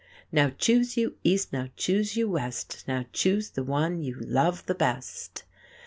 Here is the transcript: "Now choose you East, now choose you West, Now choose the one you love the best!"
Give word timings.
"Now 0.31 0.49
choose 0.49 0.97
you 0.97 1.15
East, 1.23 1.53
now 1.53 1.69
choose 1.77 2.17
you 2.17 2.27
West, 2.27 2.85
Now 2.87 3.05
choose 3.13 3.51
the 3.51 3.63
one 3.63 4.01
you 4.01 4.15
love 4.21 4.65
the 4.65 4.73
best!" 4.73 5.43